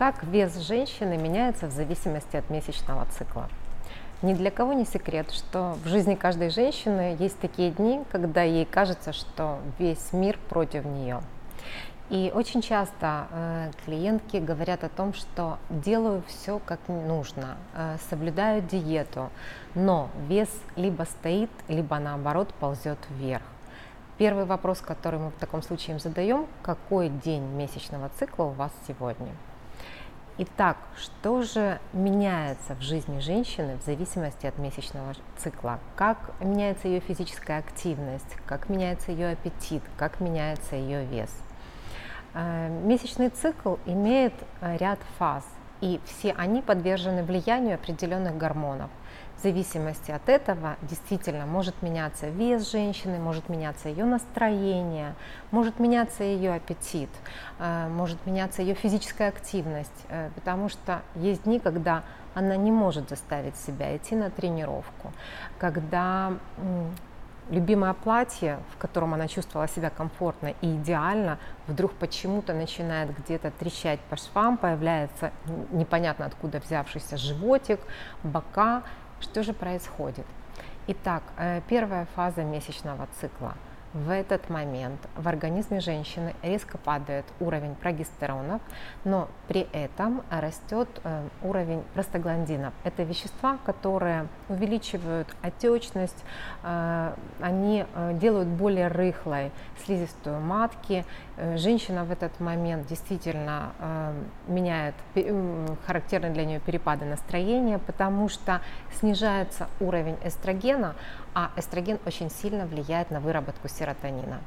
Как 0.00 0.24
вес 0.24 0.56
женщины 0.56 1.18
меняется 1.18 1.66
в 1.66 1.72
зависимости 1.72 2.34
от 2.34 2.48
месячного 2.48 3.06
цикла? 3.18 3.50
Ни 4.22 4.32
для 4.32 4.50
кого 4.50 4.72
не 4.72 4.86
секрет, 4.86 5.30
что 5.30 5.76
в 5.84 5.88
жизни 5.88 6.14
каждой 6.14 6.48
женщины 6.48 7.18
есть 7.18 7.38
такие 7.38 7.70
дни, 7.70 8.02
когда 8.10 8.42
ей 8.42 8.64
кажется, 8.64 9.12
что 9.12 9.58
весь 9.78 10.14
мир 10.14 10.38
против 10.48 10.86
нее. 10.86 11.20
И 12.08 12.32
очень 12.34 12.62
часто 12.62 13.26
э, 13.30 13.70
клиентки 13.84 14.38
говорят 14.38 14.84
о 14.84 14.88
том, 14.88 15.12
что 15.12 15.58
делаю 15.68 16.22
все 16.26 16.60
как 16.64 16.80
нужно, 16.88 17.58
э, 17.74 17.98
соблюдаю 18.08 18.62
диету, 18.62 19.28
но 19.74 20.08
вес 20.28 20.48
либо 20.76 21.02
стоит, 21.02 21.50
либо 21.68 21.98
наоборот 21.98 22.54
ползет 22.54 22.98
вверх. 23.10 23.44
Первый 24.16 24.46
вопрос, 24.46 24.80
который 24.80 25.20
мы 25.20 25.28
в 25.28 25.36
таком 25.38 25.60
случае 25.60 25.96
им 25.96 26.00
задаем, 26.00 26.46
какой 26.62 27.10
день 27.10 27.42
месячного 27.42 28.08
цикла 28.18 28.44
у 28.44 28.50
вас 28.52 28.72
сегодня? 28.88 29.28
Итак, 30.42 30.78
что 30.96 31.42
же 31.42 31.78
меняется 31.92 32.74
в 32.74 32.80
жизни 32.80 33.20
женщины 33.20 33.76
в 33.76 33.84
зависимости 33.84 34.46
от 34.46 34.56
месячного 34.56 35.12
цикла? 35.36 35.80
Как 35.96 36.32
меняется 36.40 36.88
ее 36.88 37.00
физическая 37.00 37.58
активность, 37.58 38.36
как 38.46 38.70
меняется 38.70 39.12
ее 39.12 39.32
аппетит, 39.32 39.82
как 39.98 40.18
меняется 40.18 40.76
ее 40.76 41.04
вес? 41.04 41.28
Э, 42.32 42.70
месячный 42.70 43.28
цикл 43.28 43.76
имеет 43.84 44.32
э, 44.62 44.78
ряд 44.78 44.98
фаз, 45.18 45.44
и 45.80 46.00
все 46.04 46.32
они 46.32 46.62
подвержены 46.62 47.22
влиянию 47.22 47.74
определенных 47.74 48.36
гормонов. 48.36 48.90
В 49.36 49.42
зависимости 49.42 50.10
от 50.10 50.28
этого 50.28 50.76
действительно 50.82 51.46
может 51.46 51.80
меняться 51.80 52.28
вес 52.28 52.70
женщины, 52.70 53.18
может 53.18 53.48
меняться 53.48 53.88
ее 53.88 54.04
настроение, 54.04 55.14
может 55.50 55.78
меняться 55.78 56.24
ее 56.24 56.52
аппетит, 56.52 57.08
э, 57.58 57.88
может 57.88 58.26
меняться 58.26 58.60
ее 58.60 58.74
физическая 58.74 59.28
активность, 59.28 60.04
э, 60.10 60.28
потому 60.34 60.68
что 60.68 61.00
есть 61.14 61.44
дни, 61.44 61.58
когда 61.58 62.02
она 62.34 62.56
не 62.56 62.70
может 62.70 63.08
заставить 63.08 63.56
себя 63.56 63.96
идти 63.96 64.14
на 64.14 64.28
тренировку, 64.28 65.10
когда 65.58 66.34
любимое 67.50 67.92
платье, 67.92 68.58
в 68.74 68.78
котором 68.78 69.14
она 69.14 69.28
чувствовала 69.28 69.68
себя 69.68 69.90
комфортно 69.90 70.54
и 70.60 70.76
идеально, 70.76 71.38
вдруг 71.66 71.92
почему-то 71.94 72.54
начинает 72.54 73.16
где-то 73.18 73.50
трещать 73.50 74.00
по 74.00 74.16
швам, 74.16 74.56
появляется 74.56 75.32
непонятно 75.70 76.26
откуда 76.26 76.60
взявшийся 76.60 77.16
животик, 77.16 77.80
бока, 78.22 78.82
что 79.20 79.42
же 79.42 79.52
происходит? 79.52 80.26
Итак, 80.86 81.22
э, 81.36 81.60
первая 81.68 82.06
фаза 82.14 82.42
месячного 82.42 83.06
цикла– 83.20 83.54
в 83.92 84.10
этот 84.10 84.48
момент 84.48 85.00
в 85.16 85.26
организме 85.26 85.80
женщины 85.80 86.34
резко 86.42 86.78
падает 86.78 87.24
уровень 87.40 87.74
прогестеронов, 87.74 88.60
но 89.04 89.28
при 89.48 89.66
этом 89.72 90.22
растет 90.30 90.88
э, 91.02 91.26
уровень 91.42 91.82
простагландинов. 91.94 92.72
Это 92.84 93.02
вещества, 93.02 93.58
которые 93.64 94.28
увеличивают 94.48 95.28
отечность, 95.42 96.24
э, 96.62 97.14
они 97.40 97.84
э, 97.92 98.12
делают 98.14 98.48
более 98.48 98.88
рыхлой 98.88 99.50
слизистую 99.84 100.40
матки. 100.40 101.04
Женщина 101.56 102.04
в 102.04 102.12
этот 102.12 102.38
момент 102.38 102.86
действительно 102.86 103.72
меняет 104.46 104.94
характерные 105.86 106.32
для 106.32 106.44
нее 106.44 106.60
перепады 106.60 107.06
настроения, 107.06 107.78
потому 107.78 108.28
что 108.28 108.60
снижается 108.98 109.68
уровень 109.80 110.18
эстрогена, 110.22 110.94
а 111.34 111.50
эстроген 111.56 111.98
очень 112.04 112.30
сильно 112.30 112.66
влияет 112.66 113.10
на 113.10 113.20
выработку 113.20 113.68
серотонина. 113.80 114.40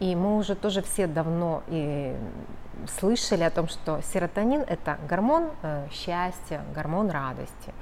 И 0.00 0.16
мы 0.16 0.38
уже 0.38 0.54
тоже 0.54 0.82
все 0.82 1.06
давно 1.06 1.62
и 1.68 2.16
слышали 2.98 3.44
о 3.44 3.50
том, 3.50 3.68
что 3.68 4.00
серотонин– 4.12 4.60
это 4.68 4.98
гормон 5.08 5.50
э, 5.62 5.86
счастья, 5.92 6.62
гормон 6.74 7.10
радости. 7.10 7.72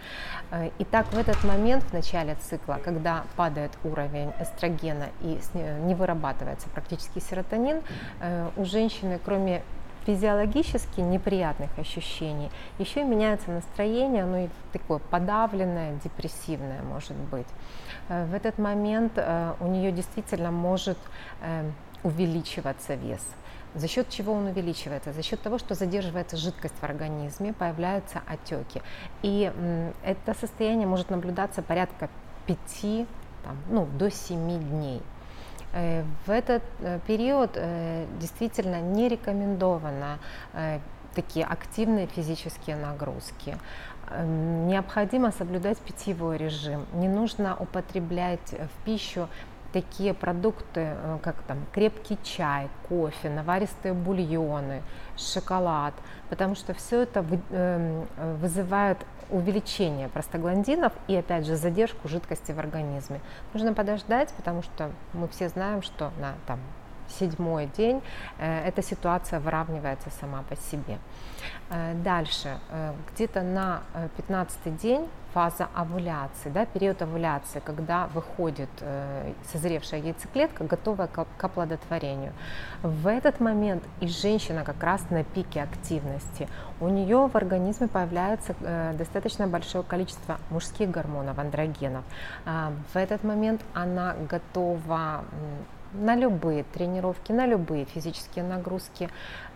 Э, 0.51 0.71
и 0.79 0.85
так 0.85 1.07
в 1.13 1.19
этот 1.19 1.43
момент, 1.45 1.85
в 1.85 1.93
начале 1.93 2.35
цикла, 2.35 2.79
когда 2.85 3.25
падает 3.37 3.71
уровень 3.85 4.33
эстрогена 4.41 5.09
и 5.23 5.39
не 5.87 5.95
вырабатывается 5.95 6.69
практически 6.69 7.21
серотонин, 7.21 7.81
э, 8.21 8.49
у 8.57 8.65
женщины, 8.65 9.19
кроме 9.25 9.63
физиологически 10.07 11.01
неприятных 11.01 11.71
ощущений, 11.79 12.51
еще 12.79 13.01
и 13.01 13.05
меняется 13.05 13.51
настроение, 13.51 14.25
оно 14.25 14.39
и 14.39 14.49
такое 14.73 14.99
подавленное, 14.99 15.99
депрессивное 16.03 16.83
может 16.83 17.17
быть. 17.17 17.47
Э, 18.09 18.27
в 18.27 18.35
этот 18.35 18.59
момент 18.59 19.13
э, 19.17 19.55
у 19.61 19.67
нее 19.67 19.93
действительно 19.93 20.51
может 20.51 20.99
э, 21.43 21.71
увеличиваться 22.03 22.95
вес. 22.95 23.25
За 23.75 23.87
счет 23.87 24.09
чего 24.09 24.33
он 24.33 24.47
увеличивается? 24.47 25.13
За 25.13 25.23
счет 25.23 25.41
того, 25.41 25.59
что 25.59 25.75
задерживается 25.75 26.37
жидкость 26.37 26.75
в 26.81 26.83
организме, 26.83 27.53
появляются 27.53 28.21
отеки. 28.27 28.83
И 29.23 29.53
это 30.03 30.35
состояние 30.35 30.89
может 30.89 31.09
наблюдаться 31.11 31.63
порядка 31.63 32.09
5 32.47 33.07
там, 33.45 33.57
ну, 33.71 33.87
до 33.87 34.11
7 34.11 34.59
дней. 34.59 35.01
В 35.73 36.31
этот 36.31 36.63
период 37.07 37.53
действительно 38.19 38.81
не 38.81 39.09
рекомендовано 39.09 40.19
такие 41.15 41.45
активные 41.45 42.07
физические 42.07 42.77
нагрузки. 42.77 43.57
Эм, 44.11 44.67
необходимо 44.67 45.31
соблюдать 45.31 45.79
питьевой 45.79 46.37
режим. 46.37 46.87
Не 46.95 47.09
нужно 47.09 47.57
употреблять 47.57 48.53
в 48.53 48.85
пищу 48.85 49.29
такие 49.73 50.15
продукты, 50.15 50.95
э, 50.95 51.19
как 51.23 51.37
там 51.43 51.59
крепкий 51.73 52.19
чай, 52.23 52.69
кофе, 52.89 53.31
наваристые 53.31 53.95
бульоны, 53.95 54.83
шоколад, 55.17 55.95
потому 56.29 56.55
что 56.55 56.75
все 56.75 57.03
это 57.03 57.25
эм, 57.51 58.07
вызывает 58.41 58.99
увеличение 59.31 60.09
простагландинов 60.09 60.93
и 61.07 61.15
опять 61.15 61.47
же 61.47 61.57
задержку 61.57 62.09
жидкости 62.09 62.53
в 62.53 62.59
организме. 62.59 63.21
Нужно 63.53 63.75
подождать, 63.75 64.33
потому 64.37 64.63
что 64.63 64.91
мы 65.13 65.29
все 65.29 65.49
знаем, 65.49 65.83
что 65.83 66.11
на 66.19 66.35
там, 66.47 66.59
седьмой 67.19 67.67
день 67.77 68.03
э, 68.39 68.69
эта 68.69 68.83
ситуация 68.83 69.41
выравнивается 69.41 70.11
сама 70.21 70.43
по 70.49 70.57
себе. 70.57 70.99
Э, 71.71 71.95
дальше, 71.95 72.59
э, 72.71 72.93
где-то 73.13 73.43
на 73.43 73.83
15 74.17 74.77
день 74.77 75.09
фаза 75.33 75.69
овуляции, 75.75 76.51
да, 76.51 76.67
период 76.67 77.03
овуляции, 77.03 77.63
когда 77.65 78.09
выходит 78.09 78.69
созревшая 79.53 80.01
яйцеклетка, 80.01 80.65
готовая 80.65 81.07
к, 81.07 81.45
оплодотворению. 81.45 82.33
В 82.83 83.07
этот 83.07 83.39
момент 83.39 83.85
и 84.01 84.09
женщина 84.09 84.65
как 84.65 84.83
раз 84.83 85.09
на 85.11 85.23
пике 85.23 85.63
активности. 85.63 86.49
У 86.81 86.89
нее 86.89 87.29
в 87.29 87.37
организме 87.37 87.87
появляется 87.87 88.57
достаточно 88.99 89.47
большое 89.47 89.85
количество 89.85 90.39
мужских 90.51 90.91
гормонов, 90.91 91.39
андрогенов. 91.39 92.05
В 92.93 92.97
этот 92.97 93.23
момент 93.23 93.61
она 93.73 94.17
готова 94.29 95.23
на 95.93 96.17
любые 96.17 96.65
тренировки, 96.65 97.33
на 97.33 97.47
любые 97.47 97.85
физические 97.85 98.45
нагрузки. 98.45 99.09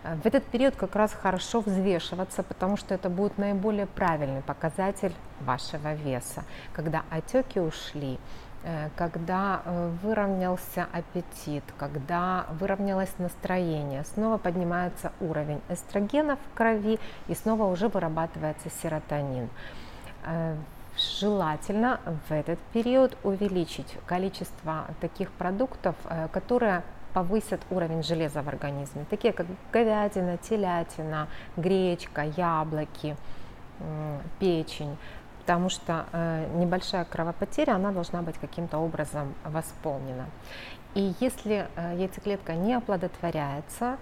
Э, 0.03 0.15
в 0.15 0.25
этот 0.25 0.43
период 0.45 0.75
как 0.75 0.95
раз 0.95 1.13
хорошо 1.13 1.61
взвешиваться, 1.61 2.43
потому 2.43 2.77
что 2.77 2.93
это 2.93 3.09
будет 3.09 3.37
наиболее 3.37 3.85
правильный 3.85 4.41
показатель 4.41 5.13
вашего 5.41 5.93
веса, 5.93 6.43
когда 6.73 7.03
отеки 7.09 7.59
ушли, 7.59 8.19
э, 8.63 8.89
когда 8.95 9.61
э, 9.65 9.91
выровнялся 10.03 10.87
аппетит, 10.91 11.63
когда 11.77 12.45
выровнялось 12.59 13.13
настроение, 13.17 14.03
снова 14.03 14.37
поднимается 14.37 15.11
уровень 15.19 15.61
эстрогена 15.69 16.37
в 16.37 16.57
крови 16.57 16.99
и 17.27 17.35
снова 17.35 17.63
уже 17.65 17.87
вырабатывается 17.87 18.69
серотонин 18.81 19.49
желательно 20.97 21.99
в 22.27 22.31
этот 22.31 22.59
период 22.73 23.17
увеличить 23.23 23.97
количество 24.05 24.87
таких 25.01 25.31
продуктов, 25.31 25.95
э, 26.05 26.27
которые 26.31 26.83
повысят 27.13 27.61
уровень 27.69 28.03
железа 28.03 28.41
в 28.41 28.47
организме, 28.49 29.05
такие 29.09 29.31
как 29.31 29.47
говядина, 29.71 30.37
телятина, 30.37 31.27
гречка, 31.55 32.23
яблоки, 32.35 33.15
печень, 34.39 34.97
потому 35.39 35.69
что 35.69 36.05
э, 36.11 36.45
небольшая 36.55 37.05
кровопотеря, 37.05 37.75
она 37.75 37.91
должна 37.91 38.21
быть 38.21 38.37
каким-то 38.37 38.79
образом 38.79 39.33
восполнена. 39.45 40.25
И 40.93 41.13
если 41.21 41.67
э, 41.75 41.95
яйцеклетка 41.97 42.53
не 42.53 42.73
оплодотворяется, 42.73 43.97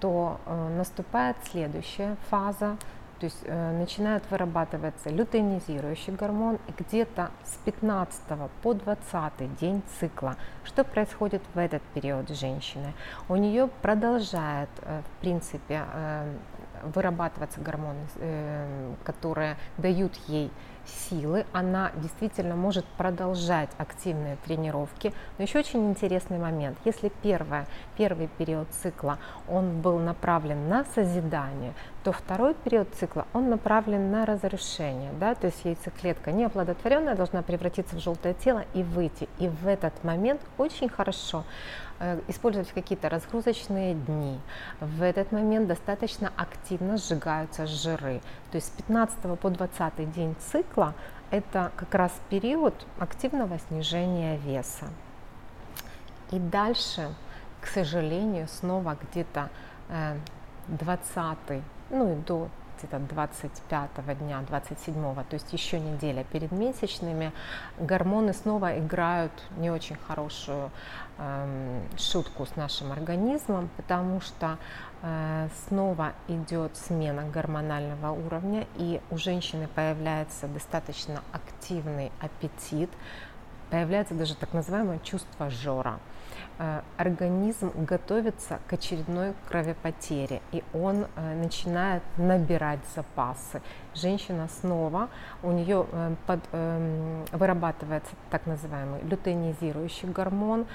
то 0.00 0.40
наступает 0.76 1.36
следующая 1.50 2.16
фаза, 2.30 2.76
то 3.20 3.26
есть 3.26 3.42
э, 3.44 3.78
начинает 3.78 4.22
вырабатываться 4.30 5.10
лютeinизирующий 5.10 6.14
гормон, 6.14 6.58
и 6.68 6.82
где-то 6.82 7.30
с 7.44 7.56
15 7.66 8.22
по 8.62 8.72
20 8.72 9.58
день 9.60 9.82
цикла, 10.00 10.36
что 10.64 10.84
происходит 10.84 11.42
в 11.54 11.58
этот 11.58 11.82
период 11.94 12.30
женщины? 12.30 12.94
У 13.28 13.36
нее 13.36 13.68
продолжает, 13.82 14.70
э, 14.80 15.02
в 15.02 15.20
принципе, 15.20 15.82
э, 15.92 16.34
вырабатываться 16.82 17.60
гормоны, 17.60 18.06
э, 18.16 18.94
которые 19.04 19.56
дают 19.76 20.14
ей 20.26 20.50
силы, 20.86 21.46
она 21.52 21.92
действительно 21.96 22.56
может 22.56 22.84
продолжать 22.84 23.70
активные 23.78 24.36
тренировки. 24.44 25.12
Но 25.38 25.44
еще 25.44 25.58
очень 25.58 25.90
интересный 25.90 26.38
момент. 26.38 26.78
Если 26.84 27.10
первое, 27.22 27.66
первый 27.96 28.28
период 28.38 28.68
цикла 28.70 29.18
он 29.48 29.80
был 29.80 29.98
направлен 29.98 30.68
на 30.68 30.84
созидание, 30.94 31.74
то 32.04 32.12
второй 32.12 32.54
период 32.54 32.88
цикла 32.94 33.26
он 33.32 33.50
направлен 33.50 34.10
на 34.10 34.26
разрушение. 34.26 35.12
Да? 35.18 35.34
То 35.34 35.46
есть 35.46 35.64
яйцеклетка 35.64 36.32
неоплодотворенная 36.32 37.14
должна 37.14 37.42
превратиться 37.42 37.96
в 37.96 38.00
желтое 38.00 38.34
тело 38.34 38.64
и 38.74 38.82
выйти. 38.82 39.28
И 39.38 39.48
в 39.48 39.66
этот 39.66 40.04
момент 40.04 40.40
очень 40.56 40.88
хорошо 40.88 41.44
Э, 42.02 42.18
использовать 42.28 42.72
какие-то 42.72 43.10
разгрузочные 43.10 43.94
дни. 43.94 44.40
В 44.80 45.02
этот 45.02 45.32
момент 45.32 45.68
достаточно 45.68 46.32
активно 46.34 46.96
сжигаются 46.96 47.66
жиры. 47.66 48.22
То 48.50 48.56
есть 48.56 48.68
с 48.68 48.70
15 48.70 49.38
по 49.38 49.50
20 49.50 50.12
день 50.12 50.34
цикла 50.50 50.94
это 51.30 51.70
как 51.76 51.94
раз 51.94 52.12
период 52.28 52.74
активного 52.98 53.58
снижения 53.58 54.36
веса. 54.38 54.88
И 56.30 56.38
дальше, 56.38 57.14
к 57.60 57.66
сожалению, 57.66 58.48
снова 58.48 58.96
где-то 59.00 59.50
20 60.68 61.16
э, 61.48 61.60
ну 61.90 62.12
и 62.12 62.16
до 62.16 62.48
где-то 62.80 62.98
25 62.98 64.18
дня, 64.18 64.42
27, 64.46 64.94
то 64.94 65.24
есть 65.34 65.52
еще 65.52 65.78
неделя 65.78 66.24
перед 66.24 66.52
месячными, 66.52 67.32
гормоны 67.78 68.32
снова 68.32 68.78
играют 68.78 69.32
не 69.58 69.70
очень 69.70 69.96
хорошую 69.96 70.70
э, 71.18 71.80
шутку 71.96 72.46
с 72.46 72.56
нашим 72.56 72.92
организмом, 72.92 73.68
потому 73.76 74.20
что 74.20 74.58
э, 75.02 75.48
снова 75.68 76.12
идет 76.28 76.76
смена 76.76 77.24
гормонального 77.24 78.12
уровня, 78.12 78.66
и 78.76 79.00
у 79.10 79.16
женщины 79.16 79.68
появляется 79.68 80.46
достаточно 80.48 81.22
активный 81.32 82.10
аппетит, 82.20 82.90
появляется 83.70 84.14
даже 84.14 84.34
так 84.34 84.52
называемое 84.52 84.98
чувство 84.98 85.50
жора. 85.50 85.98
Э, 86.62 86.82
организм 86.98 87.72
готовится 87.86 88.60
к 88.68 88.74
очередной 88.74 89.32
кровопотере, 89.48 90.42
и 90.52 90.62
он 90.74 91.06
э, 91.16 91.34
начинает 91.34 92.02
набирать 92.18 92.80
запасы. 92.94 93.62
Женщина 93.94 94.46
снова, 94.60 95.08
у 95.42 95.52
нее 95.52 95.86
э, 95.90 96.14
под, 96.26 96.40
эм, 96.52 97.24
вырабатывается 97.32 98.12
так 98.30 98.44
называемый 98.44 99.00
лютeinизирующий 99.02 100.08
гормон, 100.08 100.66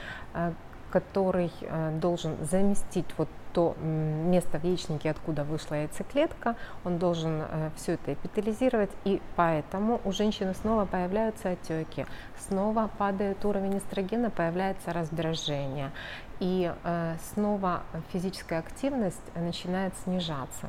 который 0.92 1.51
должен 2.00 2.38
заместить 2.45 3.07
вот 3.18 3.27
то 3.56 3.75
место 3.81 4.60
в 4.60 4.66
яичнике, 4.66 5.10
откуда 5.10 5.46
вышла 5.46 5.75
яйцеклетка, 5.75 6.57
он 6.84 6.98
должен 6.98 7.44
все 7.78 7.94
это 7.94 8.13
эпителизировать, 8.13 8.92
и 9.06 9.22
поэтому 9.38 10.02
у 10.04 10.12
женщины 10.12 10.54
снова 10.54 10.86
появляются 10.86 11.52
отеки, 11.52 12.06
снова 12.48 12.90
падает 12.98 13.46
уровень 13.46 13.78
эстрогена, 13.78 14.30
появляется 14.30 14.92
раздражение, 14.92 15.92
и 16.40 16.74
э, 16.84 17.16
снова 17.34 17.84
физическая 18.12 18.60
активность 18.60 19.22
начинает 19.36 19.94
снижаться. 20.04 20.68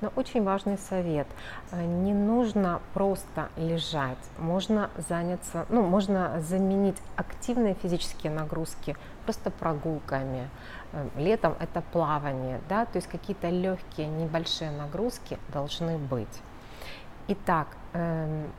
Но 0.00 0.12
очень 0.16 0.42
важный 0.42 0.78
совет. 0.78 1.26
Э, 1.70 1.84
не 1.84 2.12
нужно 2.12 2.80
просто 2.92 3.48
лежать. 3.56 4.18
Можно 4.38 4.90
заняться, 5.08 5.66
ну, 5.68 5.82
можно 5.82 6.40
заменить 6.40 6.96
активные 7.16 7.74
физические 7.74 8.32
нагрузки 8.32 8.96
просто 9.24 9.50
прогулками. 9.50 10.50
Э, 10.92 11.08
летом 11.16 11.54
это 11.60 11.80
плавание, 11.80 12.25
да, 12.68 12.84
то 12.86 12.96
есть 12.96 13.08
какие-то 13.08 13.48
легкие 13.48 14.08
небольшие 14.08 14.70
нагрузки 14.70 15.38
должны 15.52 15.98
быть. 15.98 16.42
Итак, 17.28 17.68
эм, 17.92 18.50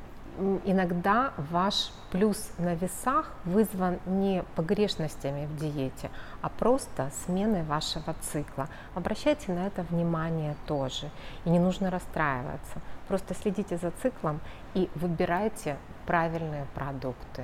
иногда 0.66 1.34
ваш 1.38 1.92
плюс 2.12 2.52
на 2.58 2.76
весах 2.76 3.32
вызван 3.46 4.00
не 4.06 4.44
погрешностями 4.56 5.46
в 5.46 5.58
диете, 5.58 6.12
а 6.42 6.50
просто 6.50 7.12
сменой 7.26 7.64
вашего 7.64 8.14
цикла. 8.22 8.68
Обращайте 8.94 9.52
на 9.52 9.68
это 9.68 9.84
внимание 9.84 10.56
тоже. 10.66 11.10
И 11.46 11.50
не 11.50 11.60
нужно 11.60 11.90
расстраиваться. 11.90 12.82
Просто 13.08 13.34
следите 13.34 13.78
за 13.78 13.92
циклом 13.92 14.40
и 14.74 14.90
выбирайте 14.96 15.78
правильные 16.06 16.66
продукты. 16.76 17.28